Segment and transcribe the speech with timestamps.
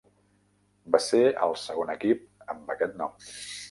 [0.95, 3.19] Ve ser el segon equip amb aquest nom.